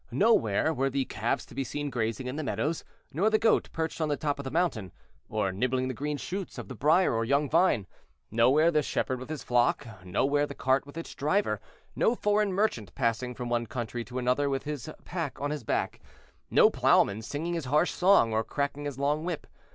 Nowhere 0.09 0.73
were 0.73 0.89
the 0.89 1.05
calves 1.05 1.45
to 1.45 1.53
be 1.53 1.63
seen 1.63 1.91
grazing 1.91 2.25
in 2.25 2.35
the 2.35 2.41
meadows, 2.41 2.83
nor 3.13 3.29
the 3.29 3.37
goat 3.37 3.69
perched 3.71 4.01
on 4.01 4.09
the 4.09 4.17
top 4.17 4.39
of 4.39 4.43
the 4.43 4.49
mountain, 4.49 4.91
or 5.29 5.51
nibbling 5.51 5.89
the 5.89 5.93
green 5.93 6.17
shoots 6.17 6.57
of 6.57 6.67
the 6.67 6.73
brier 6.73 7.13
or 7.13 7.23
young 7.23 7.47
vine; 7.47 7.85
nowhere 8.31 8.71
the 8.71 8.81
shepherd 8.81 9.19
with 9.19 9.29
his 9.29 9.43
flock; 9.43 9.85
nowhere 10.03 10.47
the 10.47 10.55
cart 10.55 10.87
with 10.87 10.97
its 10.97 11.13
driver; 11.13 11.61
no 11.95 12.15
foreign 12.15 12.51
merchant 12.51 12.95
passing 12.95 13.35
from 13.35 13.47
one 13.47 13.67
country 13.67 14.03
to 14.05 14.17
another 14.17 14.49
with 14.49 14.63
his 14.63 14.89
pack 15.05 15.39
on 15.39 15.51
his 15.51 15.63
back; 15.63 15.99
no 16.49 16.71
plowman 16.71 17.21
singing 17.21 17.53
his 17.53 17.65
harsh 17.65 17.91
song 17.91 18.33
or 18.33 18.43
cracking 18.43 18.85
his 18.85 18.97
long 18.97 19.23
whip. 19.23 19.45